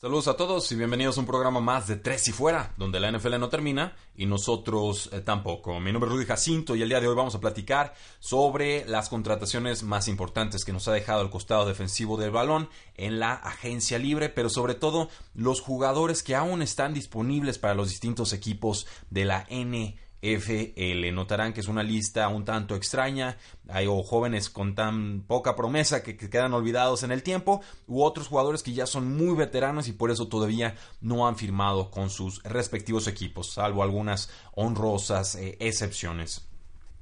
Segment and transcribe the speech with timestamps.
[0.00, 3.10] Saludos a todos y bienvenidos a un programa más de Tres y Fuera, donde la
[3.10, 5.80] NFL no termina y nosotros eh, tampoco.
[5.80, 9.08] Mi nombre es Rudy Jacinto y el día de hoy vamos a platicar sobre las
[9.08, 13.98] contrataciones más importantes que nos ha dejado el costado defensivo del balón en la agencia
[13.98, 19.24] libre, pero sobre todo los jugadores que aún están disponibles para los distintos equipos de
[19.24, 21.12] la NFL FL.
[21.12, 23.36] Notarán que es una lista un tanto extraña.
[23.68, 28.62] Hay jóvenes con tan poca promesa que, quedan olvidados en el tiempo, u otros jugadores
[28.62, 33.06] que ya son muy veteranos y por eso todavía no han firmado con sus respectivos
[33.06, 36.47] equipos, salvo algunas honrosas eh, excepciones.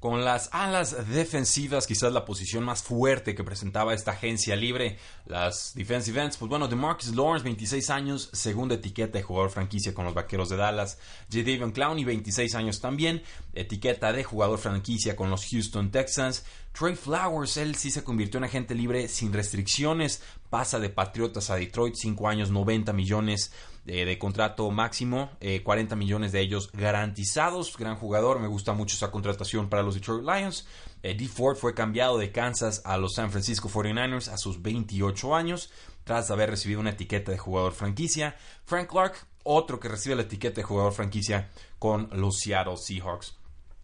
[0.06, 5.74] Con las alas defensivas, quizás la posición más fuerte que presentaba esta agencia libre, las
[5.74, 10.04] defensive ends, pues bueno, de Marcus Lawrence, 26 años, segunda etiqueta de jugador franquicia con
[10.04, 11.00] los Vaqueros de Dallas,
[11.32, 11.38] J.
[11.38, 13.20] David Clowney, 26 años también,
[13.52, 16.44] etiqueta de jugador franquicia con los Houston Texans,
[16.78, 21.56] Trey Flowers, él sí se convirtió en agente libre sin restricciones, pasa de Patriotas a
[21.56, 23.50] Detroit, 5 años, 90 millones
[23.86, 25.30] de, contrato máximo,
[25.64, 27.74] 40 eh, millones de ellos garantizados.
[27.78, 30.66] Gran jugador, me gusta mucho esa contratación para los Detroit Lions.
[31.02, 31.28] Eh, D.
[31.28, 35.70] Ford fue cambiado de Kansas a los San Francisco 49ers a sus 28 años,
[36.04, 38.36] tras haber recibido una etiqueta de jugador franquicia.
[38.66, 43.34] Frank Clark, otro que recibe la etiqueta de jugador franquicia con los Seattle Seahawks.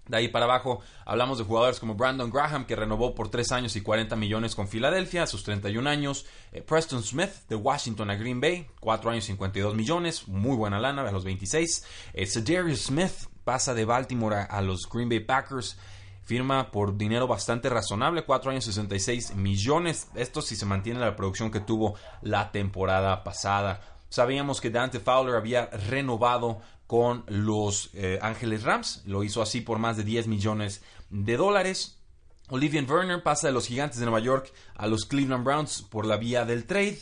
[0.09, 3.77] De ahí para abajo hablamos de jugadores como Brandon Graham, que renovó por 3 años
[3.77, 6.27] y 40 millones con Filadelfia a sus 31 años.
[6.51, 10.81] Eh, Preston Smith de Washington a Green Bay, 4 años y 52 millones, muy buena
[10.81, 11.85] lana a los 26.
[12.15, 13.13] Eh, Smith
[13.45, 15.79] pasa de Baltimore a, los Green Bay Packers.
[16.25, 20.09] Firma por dinero bastante razonable, 4 años y 66 millones.
[20.15, 23.92] Esto si se mantiene la producción que tuvo la temporada pasada.
[24.13, 29.03] Sabíamos que Dante Fowler había renovado con los eh, Ángeles Rams.
[29.07, 31.99] Lo hizo así por más de 10 millones de dólares.
[32.51, 36.19] Olivier Werner pasa de los Gigantes de Nueva York a los Cleveland Browns por la
[36.19, 36.99] vía del trade.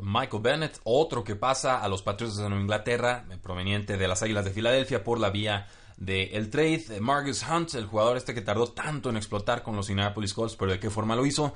[0.00, 4.22] Michael Bennett, otro que pasa a los Patriots de Nueva Inglaterra, eh, proveniente de las
[4.22, 7.00] Águilas de Filadelfia por la vía del trade.
[7.00, 10.70] Marcus Hunt, el jugador este que tardó tanto en explotar con los Indianapolis Colts, pero
[10.70, 11.54] de qué forma lo hizo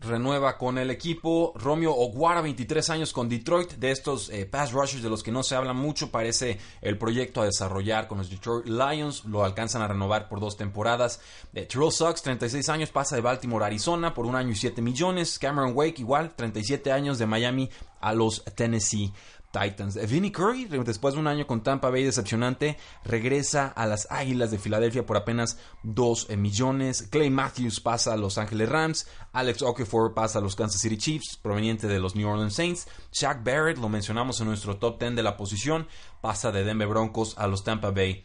[0.00, 1.52] renueva con el equipo.
[1.56, 3.72] Romeo Oguara, 23 años con Detroit.
[3.74, 7.42] De estos eh, pass rushers de los que no se habla mucho, parece el proyecto
[7.42, 9.24] a desarrollar con los Detroit Lions.
[9.26, 11.20] Lo alcanzan a renovar por dos temporadas.
[11.54, 14.82] Eh, Terrell Suggs, 36 años, pasa de Baltimore a Arizona por un año y 7
[14.82, 15.38] millones.
[15.38, 19.12] Cameron Wake, igual, 37 años de Miami a los Tennessee
[19.50, 19.98] Titans.
[20.08, 24.58] Vinnie Curry, después de un año con Tampa Bay decepcionante, regresa a las Águilas de
[24.58, 27.08] Filadelfia por apenas 2 eh, millones.
[27.10, 29.06] Clay Matthews pasa a Los Ángeles Rams.
[29.32, 32.86] Alex Okafor pasa a los Kansas City Chiefs, proveniente de los New Orleans Saints.
[33.12, 35.88] Shaq Barrett, lo mencionamos en nuestro top 10 de la posición,
[36.20, 38.24] pasa de Denver Broncos a los Tampa Bay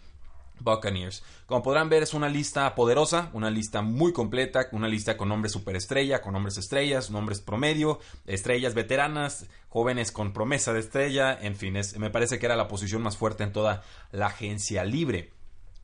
[0.60, 1.24] Buccaneers.
[1.46, 5.52] Como podrán ver, es una lista poderosa, una lista muy completa, una lista con nombres
[5.52, 11.76] superestrella, con nombres estrellas, nombres promedio, estrellas veteranas, jóvenes con promesa de estrella, en fin,
[11.98, 15.32] me parece que era la posición más fuerte en toda la agencia libre.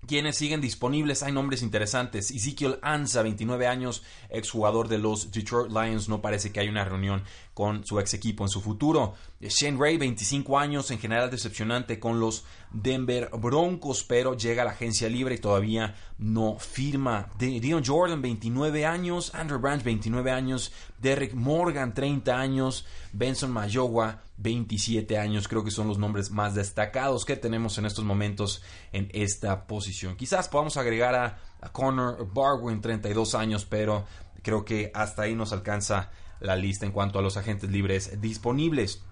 [0.08, 2.32] Quienes siguen disponibles, hay nombres interesantes.
[2.32, 7.24] Ezekiel Anza, 29 años, exjugador de los Detroit Lions, no parece que haya una reunión
[7.54, 9.14] con su ex equipo en su futuro.
[9.40, 14.72] Shane Ray, 25 años, en general decepcionante con los Denver Broncos, pero llega a la
[14.72, 17.30] agencia libre y todavía no firma.
[17.38, 25.18] Dion Jordan, 29 años, Andrew Branch, 29 años, Derek Morgan, 30 años, Benson Mayowa, 27
[25.18, 28.64] años, creo que son los nombres más destacados que tenemos en estos momentos
[28.94, 30.16] en esta posición.
[30.16, 34.06] Quizás podamos agregar a, Connor Barwin, 32 años, pero
[34.42, 36.10] creo que hasta ahí nos alcanza
[36.40, 39.04] la lista en cuanto a los agentes libres disponibles.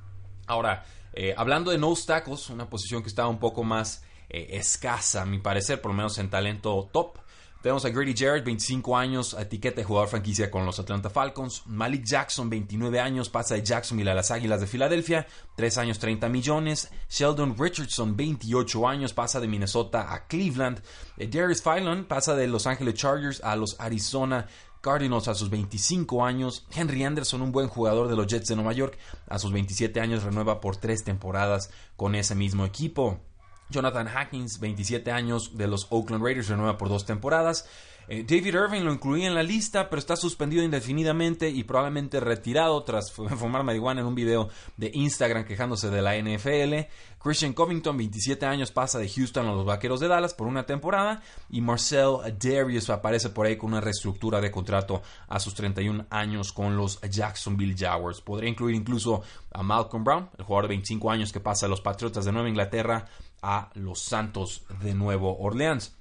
[0.47, 5.21] Ahora, eh, hablando de no tackles, una posición que estaba un poco más eh, escasa,
[5.21, 7.19] a mi parecer, por lo menos en talento top.
[7.61, 11.63] Tenemos a Grady Jarrett, 25 años, etiqueta de jugador franquicia con los Atlanta Falcons.
[11.65, 15.27] Malik Jackson, 29 años, pasa de Jacksonville a las Águilas de Filadelfia,
[15.57, 16.89] 3 años 30 millones.
[17.09, 20.81] Sheldon Richardson, 28 años, pasa de Minnesota a Cleveland.
[21.17, 24.47] Eh, Darius Phylon pasa de Los Angeles Chargers a los Arizona
[24.79, 26.65] Cardinals a sus 25 años.
[26.73, 28.97] Henry Anderson, un buen jugador de los Jets de Nueva York,
[29.27, 33.19] a sus 27 años renueva por tres temporadas con ese mismo equipo.
[33.69, 37.67] Jonathan Hackins, 27 años de los Oakland Raiders, renueva por dos temporadas.
[38.11, 42.81] Eh, David Irving lo incluía en la lista, pero está suspendido indefinidamente y probablemente retirado
[42.83, 46.89] tras fumar marihuana en un video de Instagram quejándose de la NFL.
[47.19, 51.21] Christian Covington, 27 años, pasa de Houston a los Vaqueros de Dallas por una temporada
[51.51, 56.51] y Marcel Darius aparece por ahí con una reestructura de contrato a sus 31 años
[56.51, 58.21] con los Jacksonville Jaguars.
[58.21, 59.21] Podría incluir incluso
[59.53, 62.49] a Malcolm Brown, el jugador de 25 años que pasa a los Patriotas de Nueva
[62.49, 63.05] Inglaterra
[63.41, 65.95] a los Santos de Nuevo Orleans.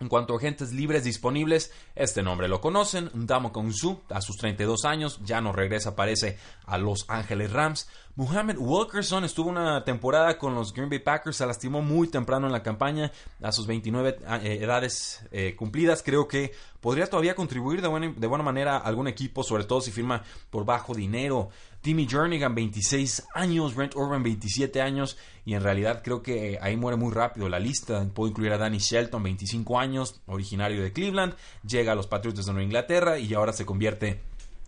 [0.00, 4.86] En cuanto a agentes libres disponibles, este nombre lo conocen, Ndamo Su, a sus 32
[4.86, 7.86] años, ya no regresa, parece a Los Ángeles Rams.
[8.16, 12.52] Muhammad Wilkerson estuvo una temporada con los Green Bay Packers, se lastimó muy temprano en
[12.52, 17.88] la campaña, a sus 29 eh, edades eh, cumplidas, creo que podría todavía contribuir de
[17.88, 21.50] buena, de buena manera a algún equipo, sobre todo si firma por bajo dinero.
[21.80, 26.96] Timmy Jernigan, 26 años, Brent Urban, 27 años, y en realidad creo que ahí muere
[26.96, 28.06] muy rápido la lista.
[28.12, 31.34] Puedo incluir a Danny Shelton, 25 años, originario de Cleveland,
[31.66, 34.20] llega a los Patriots de Nueva Inglaterra y ahora se convierte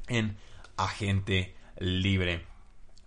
[0.09, 0.37] en
[0.77, 2.47] agente libre.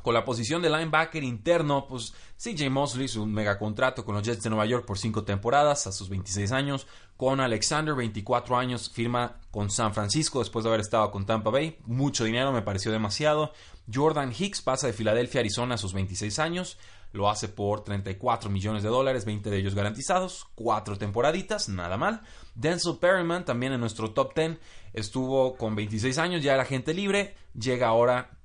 [0.06, 4.44] Con la posición de linebacker interno, pues CJ Mosley hizo un megacontrato con los Jets
[4.44, 6.86] de Nueva York por 5 temporadas a sus 26 años.
[7.18, 11.80] Con Alexander, 24 años, firma con San Francisco después de haber estado con Tampa Bay.
[11.88, 13.52] Mucho dinero, me pareció demasiado.
[13.92, 16.78] Jordan Hicks pasa de Filadelfia a Arizona a sus 26 años.
[17.12, 20.48] Lo hace por 34 millones de dólares, 20 de ellos garantizados.
[20.56, 22.22] Cuatro temporaditas, nada mal.
[22.56, 24.58] Denzel Perryman, también en nuestro top 10,
[24.94, 27.36] estuvo con 26 años, ya era gente libre.
[27.54, 28.38] Llega ahora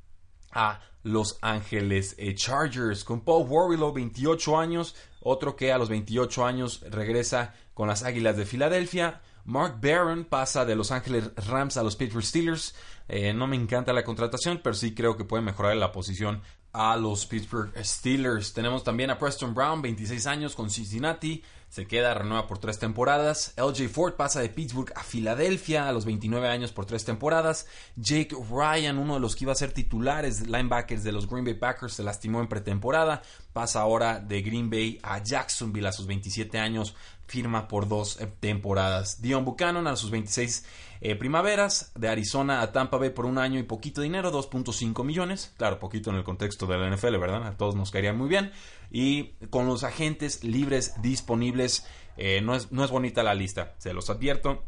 [0.53, 3.05] a los Ángeles eh, Chargers.
[3.05, 8.37] Con Paul Warrilow, 28 años, otro que a los 28 años regresa con las Águilas
[8.37, 9.21] de Filadelfia.
[9.51, 12.73] Mark Barron pasa de Los Ángeles Rams a los Pittsburgh Steelers.
[13.09, 16.41] Eh, no me encanta la contratación, pero sí creo que puede mejorar la posición
[16.73, 18.53] a los Pittsburgh Steelers.
[18.53, 23.55] Tenemos también a Preston Brown, 26 años con Cincinnati se queda, renueva por tres temporadas.
[23.57, 27.69] LJ Ford pasa de Pittsburgh a Filadelfia a los 29 años por tres temporadas.
[27.95, 31.55] Jake Ryan, uno de los que iba a ser titulares linebackers de los Green Bay
[31.55, 33.23] Packers, se lastimó en pretemporada.
[33.53, 36.97] Pasa ahora de Green Bay a Jacksonville a sus 27 años.
[37.29, 39.23] Firma por dos eh, temporadas.
[39.23, 40.65] Dion Buchanan a sus 26
[41.01, 41.93] eh, primaveras.
[41.95, 45.55] De Arizona a Tampa Bay por un año y poquito dinero, 2.5 millones.
[45.57, 47.47] Claro, poquito en el contexto de la NFL, ¿verdad?
[47.47, 48.53] A todos nos caería muy bien
[48.91, 51.87] y con los agentes libres disponibles.
[52.17, 54.65] Eh, no, es, no es bonita la lista, se los advierto.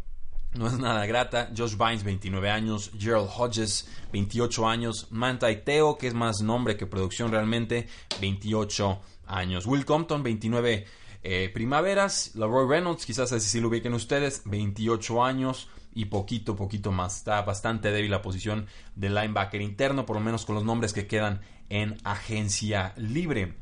[0.55, 1.50] No es nada grata.
[1.56, 2.90] Josh Vines, 29 años.
[2.99, 5.06] Gerald Hodges, 28 años.
[5.11, 7.88] Manta Teo, que es más nombre que producción realmente,
[8.20, 9.64] 28 años.
[9.64, 10.85] Will Compton, 29
[11.23, 12.35] eh, primaveras.
[12.35, 17.19] Leroy Reynolds, quizás así lo ubiquen ustedes, 28 años y poquito, poquito más.
[17.19, 18.67] Está bastante débil la posición
[18.97, 23.55] del linebacker interno, por lo menos con los nombres que quedan en agencia libre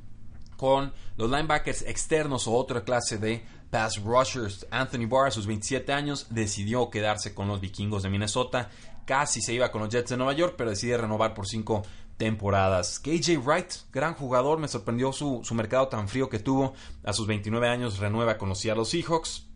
[0.60, 4.66] con los linebackers externos o otra clase de pass rushers.
[4.70, 8.68] Anthony Barr, a sus 27 años, decidió quedarse con los vikingos de Minnesota.
[9.06, 11.82] Casi se iba con los Jets de Nueva York, pero decide renovar por 5
[12.18, 13.00] temporadas.
[13.00, 16.74] KJ Wright, gran jugador, me sorprendió su, mercado tan frío que tuvo.
[17.04, 19.46] A sus 29 años renueva con los Seattle Seahawks.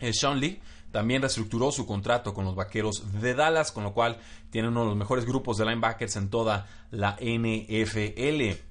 [0.00, 4.18] Eh, Sean Lee también reestructuró su contrato con los Vaqueros de Dallas, con lo cual
[4.50, 8.68] tiene uno de los mejores grupos de linebackers en toda la NFL.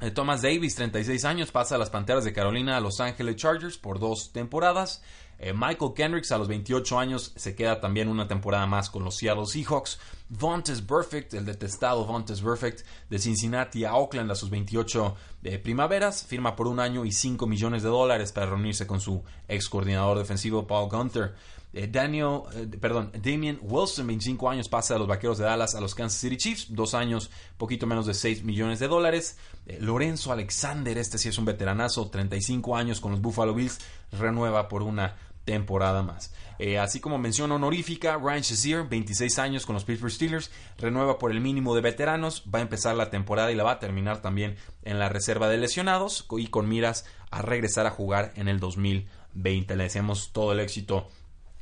[0.00, 3.78] Eh, Thomas Davis, 36 años, pasa a las Panteras de Carolina a Los Ángeles Chargers
[3.78, 5.02] por dos temporadas.
[5.40, 9.16] Eh, Michael Kendricks a los 28 años se queda también una temporada más con los
[9.16, 9.98] Seattle Seahawks.
[10.28, 16.24] Vontes Perfect, el detestado Vontes Perfect de Cincinnati a Oakland a sus 28 eh, primaveras,
[16.24, 20.18] firma por un año y 5 millones de dólares para reunirse con su ex coordinador
[20.18, 21.34] defensivo Paul Gunther.
[21.72, 25.80] Eh, Daniel, eh, perdón, Damien Wilson, 25 años, pasa de los Vaqueros de Dallas a
[25.80, 29.36] los Kansas City Chiefs, dos años, poquito menos de 6 millones de dólares.
[29.66, 33.78] Eh, Lorenzo Alexander, este sí es un veteranazo, 35 años con los Buffalo Bills,
[34.12, 36.34] renueva por una temporada más.
[36.78, 41.40] así como mención honorífica, Ryan Shazier, 26 años con los Pittsburgh Steelers, renueva por el
[41.40, 44.98] mínimo de veteranos, va a empezar la temporada y la va a terminar también en
[44.98, 49.76] la reserva de lesionados y con miras a regresar a jugar en el 2020.
[49.76, 51.08] Le deseamos todo el éxito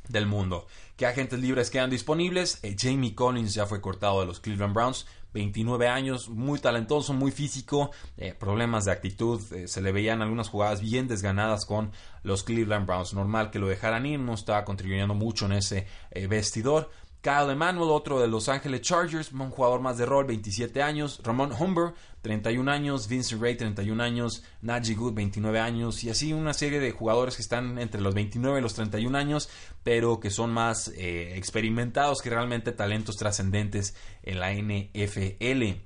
[0.09, 0.67] del mundo.
[0.95, 2.59] ¿Qué agentes libres quedan disponibles?
[2.63, 5.05] Eh, Jamie Collins ya fue cortado de los Cleveland Browns.
[5.33, 10.49] 29 años, muy talentoso, muy físico, eh, problemas de actitud, eh, se le veían algunas
[10.49, 11.91] jugadas bien desganadas con
[12.23, 13.13] los Cleveland Browns.
[13.13, 15.85] Normal que lo dejaran ir, no estaba contribuyendo mucho en ese
[16.27, 16.89] vestidor.
[17.21, 21.19] Kyle Emanuel, otro de Los Ángeles Chargers, un jugador más de rol, 27 años.
[21.23, 23.07] Ramón Humber, 31 años.
[23.07, 24.43] Vincent Ray, 31 años.
[24.61, 26.03] Najee Good, 29 años.
[26.03, 29.49] Y así una serie de jugadores que están entre los 29 y los 31 años,
[29.83, 35.81] pero que son más eh, experimentados que realmente talentos trascendentes en la NFL.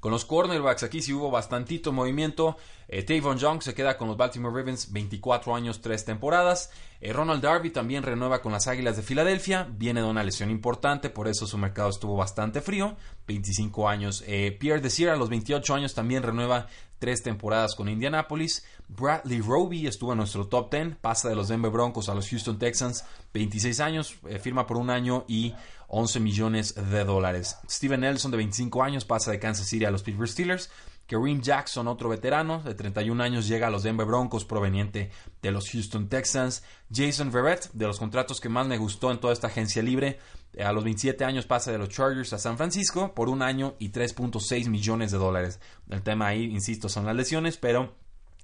[0.00, 2.56] Con los cornerbacks aquí sí hubo bastantito movimiento.
[2.92, 6.72] Eh, Tavon Young se queda con los Baltimore Ravens 24 años, 3 temporadas.
[7.00, 9.68] Eh, Ronald Darby también renueva con las Águilas de Filadelfia.
[9.70, 12.96] Viene de una lesión importante, por eso su mercado estuvo bastante frío.
[13.28, 14.24] 25 años.
[14.26, 16.66] Eh, Pierre Desir a los 28 años también renueva
[16.98, 18.66] tres temporadas con Indianapolis.
[18.88, 22.58] Bradley Roby estuvo en nuestro top 10, pasa de los Denver Broncos a los Houston
[22.58, 25.54] Texans, 26 años, firma por un año y
[25.86, 27.56] 11 millones de dólares.
[27.70, 30.70] Steven Nelson de 25 años pasa de Kansas City a los Pittsburgh Steelers.
[31.10, 35.10] Kareem Jackson, otro veterano de 31 años, llega a los Denver Broncos proveniente
[35.42, 36.62] de los Houston Texans.
[36.94, 40.20] Jason Verrett, de los contratos que más me gustó en toda esta agencia libre,
[40.52, 43.74] eh, a los 27 años pasa de los Chargers a San Francisco por un año
[43.80, 45.58] y 3.6 millones de dólares.
[45.88, 47.92] El tema ahí, insisto, son las lesiones, pero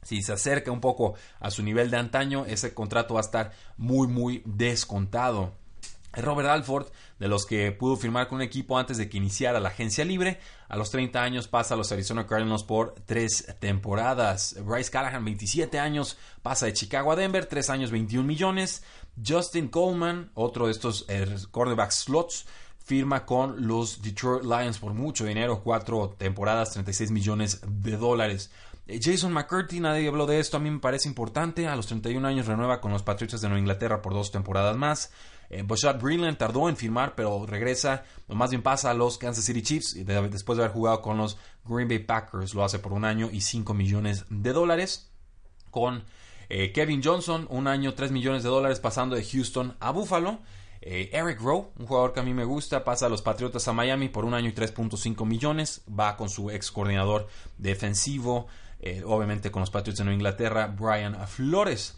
[0.02, 3.52] si se acerca un poco a su nivel de antaño, ese contrato va a estar
[3.76, 5.52] muy, muy descontado.
[6.16, 6.86] Robert Alford,
[7.18, 10.40] de los que pudo firmar con un equipo antes de que iniciara la agencia libre,
[10.68, 14.56] a los 30 años pasa a los Arizona Cardinals por tres temporadas.
[14.64, 18.82] Bryce Callahan, 27 años, pasa de Chicago a Denver, 3 años, 21 millones.
[19.24, 22.46] Justin Coleman, otro de estos eh, cornerback slots,
[22.86, 28.50] firma con los Detroit Lions por mucho dinero, 4 temporadas, 36 millones de dólares.
[28.86, 31.66] Eh, Jason McCurdy, nadie habló de esto, a mí me parece importante.
[31.66, 35.10] A los 31 años renueva con los Patriots de Nueva Inglaterra por dos temporadas más.
[35.50, 39.44] Eh, Bashad Breeland tardó en firmar, pero regresa, o más bien pasa a los Kansas
[39.44, 42.54] City Chiefs después de haber jugado con los Green Bay Packers.
[42.54, 45.10] Lo hace por un año y 5 millones de dólares.
[45.70, 46.04] Con
[46.48, 50.40] eh, Kevin Johnson, un año, 3 millones de dólares pasando de Houston a Buffalo.
[50.80, 53.72] Eh, Eric Rowe, un jugador que a mí me gusta, pasa a los Patriotas a
[53.72, 55.82] Miami por un año y 3.5 millones.
[55.88, 57.26] Va con su ex coordinador
[57.58, 58.46] defensivo,
[59.04, 61.96] obviamente con los Patriots de Nueva Inglaterra, Brian Flores.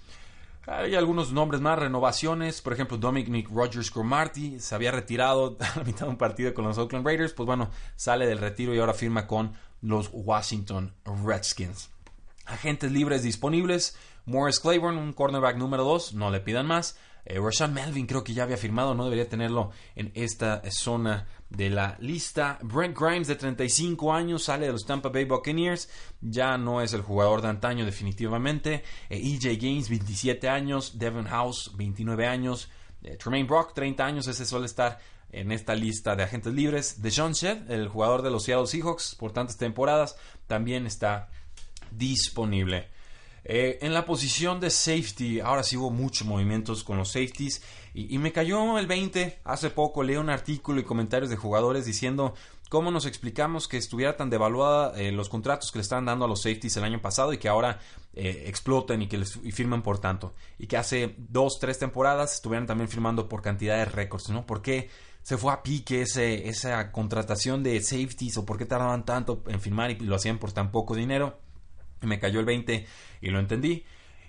[0.67, 5.85] Hay algunos nombres más, renovaciones, por ejemplo, Dominic Rogers Cromarty se había retirado a la
[5.85, 8.93] mitad de un partido con los Oakland Raiders, pues bueno, sale del retiro y ahora
[8.93, 10.93] firma con los Washington
[11.25, 11.89] Redskins.
[12.45, 16.99] Agentes libres disponibles, Morris Claiborne, un cornerback número 2, no le pidan más.
[17.31, 21.99] Eh, Melvin creo que ya había firmado, no debería tenerlo en esta zona de la
[22.01, 22.59] lista.
[22.63, 25.91] Brent Grimes, de 35 años, sale de los Tampa Bay Buccaneers.
[26.23, 28.83] Ya no es el jugador de antaño, definitivamente.
[29.11, 30.99] EJ eh, e Gaines, 27 años.
[30.99, 32.71] Devin House, 29 años.
[33.03, 34.27] Eh, Tremaine Brock, 30 años.
[34.27, 34.99] Ese suele estar
[35.31, 37.03] en esta lista de agentes libres.
[37.03, 40.17] Deshaun Shed, el jugador de los Seattle Seahawks por tantas temporadas,
[40.47, 41.29] también está
[41.91, 42.89] disponible.
[43.51, 47.63] Eh, en la posición de safety, ahora sí hubo muchos movimientos con los safeties
[47.95, 49.41] y, me cayó el 20.
[49.43, 52.35] Hace poco leí un artículo y comentarios de jugadores diciendo
[52.69, 56.29] cómo nos explicamos que estuviera tan devaluada eh, los contratos que le estaban dando a
[56.29, 57.81] los safeties el año pasado y que ahora
[58.13, 60.35] eh, exploten y que les firmen por tanto.
[60.59, 64.45] Y que hace dos, tres temporadas estuvieran también firmando por cantidad de récords, ¿no?
[64.45, 64.91] ¿Por qué
[65.23, 69.91] se fue a pique esa contratación de safeties o por qué tardaban tanto en firmar
[69.91, 71.48] y lo hacían por tan poco dinero?
[72.03, 72.87] Me cayó el 20
[73.21, 73.85] y lo entendí.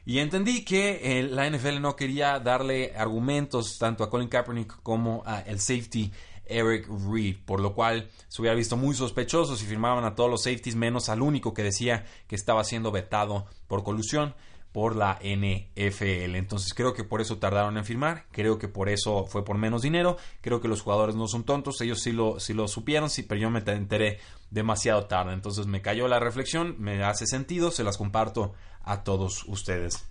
[0.06, 5.42] Y entendí que la NFL no quería darle argumentos tanto a Colin Kaepernick como a
[5.42, 6.12] el safety
[6.46, 10.44] Eric Reed, por lo cual se hubiera visto muy sospechoso si firmaban a todos los
[10.44, 14.34] safeties menos al único que decía que estaba siendo vetado por colusión
[14.72, 16.36] por la NFL.
[16.36, 19.82] Entonces creo que por eso tardaron en firmar, creo que por eso fue por menos
[19.82, 23.24] dinero, creo que los jugadores no son tontos, ellos sí lo, sí lo supieron, sí,
[23.24, 24.20] pero yo me enteré
[24.52, 25.34] demasiado tarde.
[25.34, 30.06] Entonces me cayó la reflexión, me hace sentido, se las comparto a todos ustedes.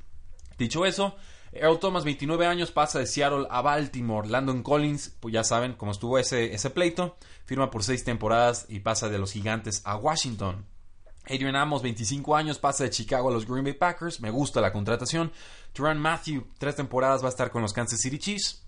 [0.58, 1.16] Dicho eso,
[1.52, 4.28] Earl Thomas, 29 años, pasa de Seattle a Baltimore.
[4.28, 8.80] Landon Collins, pues ya saben cómo estuvo ese, ese pleito, firma por seis temporadas y
[8.80, 10.66] pasa de los gigantes a Washington.
[11.28, 14.20] Adrian Amos, 25 años, pasa de Chicago a los Green Bay Packers.
[14.20, 15.32] Me gusta la contratación.
[15.72, 18.64] Turan Matthew, tres temporadas va a estar con los Kansas City Chiefs.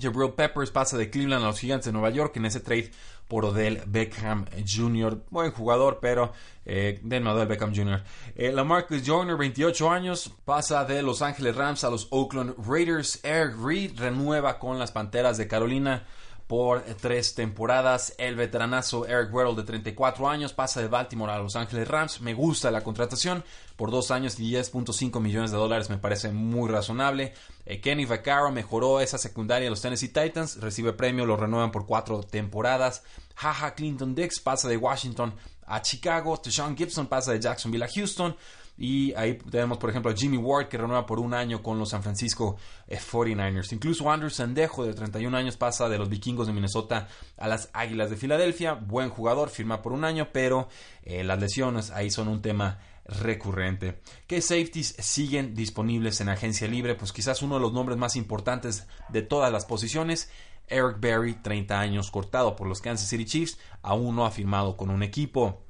[0.00, 2.90] Jabril Peppers pasa de Cleveland a los Gigantes de Nueva York en ese trade
[3.26, 5.24] por Odell Beckham Jr.
[5.30, 6.32] Buen jugador, pero
[6.64, 8.02] eh, denme Odell Beckham Jr.
[8.34, 13.20] Eh, Lamarcus Joyner, 28 años, pasa de Los Ángeles Rams a los Oakland Raiders.
[13.24, 16.06] Eric Reed renueva con las Panteras de Carolina
[16.48, 18.14] por tres temporadas.
[18.18, 22.22] El veteranazo Eric Weddle de 34 años pasa de Baltimore a Los Ángeles Rams.
[22.22, 23.44] Me gusta la contratación
[23.76, 27.34] por dos años y 10.5 millones de dólares me parece muy razonable.
[27.66, 31.86] Eh, Kenny Vaccaro mejoró esa secundaria de los Tennessee Titans, recibe premio, lo renuevan por
[31.86, 33.04] cuatro temporadas.
[33.36, 35.34] Jaja Clinton Dix pasa de Washington
[35.68, 36.40] a Chicago.
[36.42, 38.34] Sean Gibson pasa de Jacksonville a Houston.
[38.78, 41.90] Y ahí tenemos, por ejemplo, a Jimmy Ward que renueva por un año con los
[41.90, 42.56] San Francisco
[42.88, 43.72] 49ers.
[43.72, 47.70] Eh, Incluso Andrew Sandejo, de 31 años, pasa de los vikingos de Minnesota a las
[47.72, 48.74] Águilas de Filadelfia.
[48.74, 50.68] Buen jugador, firma por un año, pero
[51.02, 54.00] eh, las lesiones ahí son un tema recurrente.
[54.26, 56.94] ¿Qué safeties siguen disponibles en agencia libre?
[56.94, 60.30] Pues quizás uno de los nombres más importantes de todas las posiciones.
[60.68, 64.90] Eric Berry, 30 años, cortado por los Kansas City Chiefs, aún no ha firmado con
[64.90, 65.62] un equipo.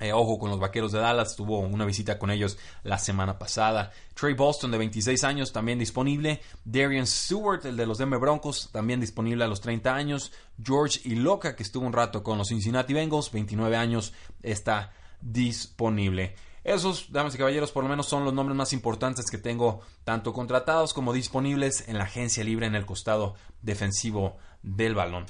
[0.00, 3.90] Eh, ojo con los vaqueros de Dallas, tuvo una visita con ellos la semana pasada.
[4.14, 6.40] Trey Boston, de 26 años, también disponible.
[6.64, 10.32] Darian Stewart, el de los Denver Broncos, también disponible a los 30 años.
[10.62, 14.12] George Iloka, que estuvo un rato con los Cincinnati Bengals, 29 años,
[14.42, 16.36] está disponible.
[16.68, 20.34] Esos, damas y caballeros, por lo menos son los nombres más importantes que tengo, tanto
[20.34, 25.24] contratados como disponibles en la agencia libre en el costado defensivo del balón.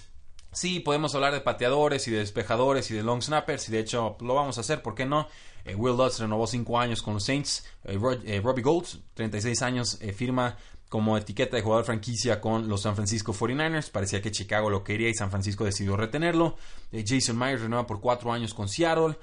[0.51, 4.17] Sí, podemos hablar de pateadores y de despejadores y de long snappers, y de hecho
[4.21, 5.29] lo vamos a hacer, ¿por qué no?
[5.65, 7.65] Eh, Will Lutz renovó 5 años con los Saints.
[7.85, 10.57] Eh, eh, Robbie Gould, 36 años, firma
[10.89, 13.91] como etiqueta de jugador franquicia con los San Francisco 49ers.
[13.93, 16.57] Parecía que Chicago lo quería y San Francisco decidió retenerlo.
[16.91, 19.17] Jason Myers renueva por 4 años con Seattle.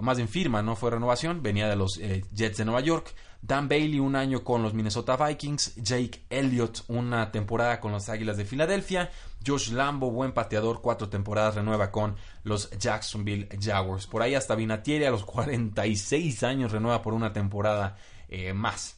[0.00, 3.14] Más bien firma, no fue renovación, venía de los Jets de Nueva York.
[3.40, 8.36] Dan Bailey un año con los Minnesota Vikings, Jake Elliott una temporada con los Águilas
[8.36, 9.10] de Filadelfia,
[9.46, 14.08] Josh Lambo, buen pateador, cuatro temporadas renueva con los Jacksonville Jaguars.
[14.08, 17.96] Por ahí hasta Vinatieri a los 46 años renueva por una temporada
[18.28, 18.96] eh, más.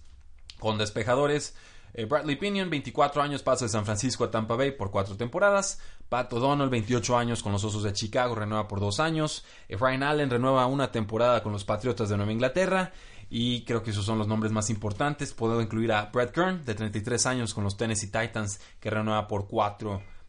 [0.59, 1.55] Con despejadores,
[1.95, 5.81] eh, Bradley Pinion, 24 años, pasa de San Francisco a Tampa Bay por cuatro temporadas.
[6.09, 9.45] Pat O'Donnell, 28 años con los Osos de Chicago, renueva por dos años.
[9.69, 12.93] Eh, Ryan Allen renueva una temporada con los Patriotas de Nueva Inglaterra.
[13.33, 15.33] Y creo que esos son los nombres más importantes.
[15.33, 19.47] Puedo incluir a Brett Kern, de 33 años, con los Tennessee Titans, que renueva por
[19.47, 20.20] cuatro temporadas.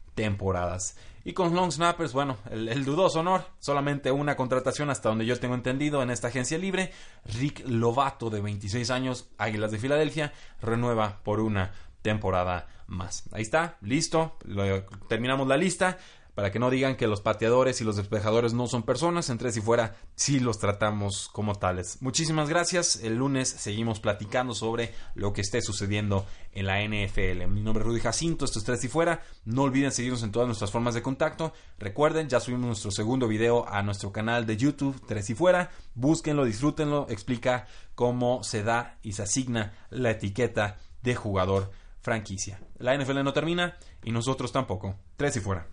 [1.24, 5.54] Y con long snappers, bueno, el, dudoso honor, solamente una contratación hasta donde yo tengo
[5.54, 6.92] entendido en esta agencia libre.
[7.26, 13.24] Rick Lovato, de 26 años, Águilas de Filadelfia, renueva por una temporada más.
[13.32, 14.38] Ahí está, listo,
[15.08, 16.00] terminamos la lista
[16.36, 19.62] para que no digan que los pateadores y los despejadores no son personas, entre si
[19.62, 22.02] fuera, sí los tratamos como tales.
[22.02, 27.48] Muchísimas gracias, el lunes seguimos platicando sobre lo que esté sucediendo en la NFL.
[27.48, 30.48] Mi nombre es Rudy Jacinto, esto es Tres y Fuera, no olviden seguirnos en todas
[30.48, 35.02] nuestras formas de contacto, recuerden, ya subimos nuestro segundo video a nuestro canal de YouTube,
[35.08, 41.16] Tres y Fuera, búsquenlo, disfrútenlo, explica cómo se da y se asigna la etiqueta de
[41.16, 41.72] jugador
[42.02, 42.60] franquicia.
[42.78, 44.96] La NFL no termina y nosotros tampoco.
[45.16, 45.68] Tres y fuera.